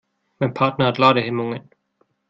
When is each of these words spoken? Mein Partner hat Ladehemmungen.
Mein 0.39 0.55
Partner 0.55 0.87
hat 0.87 0.97
Ladehemmungen. 0.97 1.69